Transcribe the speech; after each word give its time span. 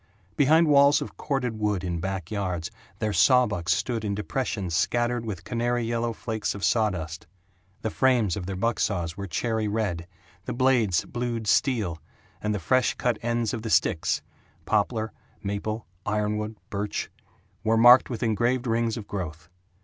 Behind 0.35 0.65
walls 0.65 0.99
of 0.99 1.15
corded 1.15 1.59
wood 1.59 1.83
in 1.83 1.99
back 1.99 2.31
yards 2.31 2.71
their 2.97 3.13
sawbucks 3.13 3.71
stood 3.75 4.03
in 4.03 4.15
depressions 4.15 4.73
scattered 4.75 5.23
with 5.23 5.43
canary 5.43 5.83
yellow 5.83 6.11
flakes 6.11 6.55
of 6.55 6.65
sawdust. 6.65 7.27
The 7.83 7.91
frames 7.91 8.35
of 8.35 8.47
their 8.47 8.55
buck 8.55 8.79
saws 8.79 9.15
were 9.15 9.27
cherry 9.27 9.67
red, 9.67 10.07
the 10.45 10.53
blades 10.53 11.05
blued 11.05 11.45
steel, 11.45 12.01
and 12.41 12.51
the 12.51 12.57
fresh 12.59 12.95
cut 12.95 13.19
ends 13.21 13.53
of 13.53 13.61
the 13.61 13.69
sticks 13.69 14.23
poplar, 14.65 15.13
maple, 15.43 15.85
iron 16.03 16.39
wood, 16.39 16.55
birch 16.71 17.11
were 17.63 17.77
marked 17.77 18.09
with 18.09 18.23
engraved 18.23 18.65
rings 18.65 18.97
of 18.97 19.05
growth. 19.07 19.49